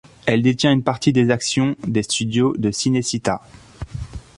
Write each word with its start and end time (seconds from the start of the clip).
Elle 0.25 0.41
détient 0.41 0.71
une 0.71 0.81
partie 0.81 1.13
des 1.13 1.29
actions 1.29 1.75
des 1.85 2.01
studios 2.01 2.55
de 2.57 2.71
Cinecittà. 2.71 3.43